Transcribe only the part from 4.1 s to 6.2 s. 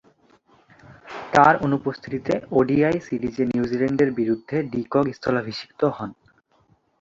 বিরুদ্ধে de Kock স্থলাভিষিক্ত হন।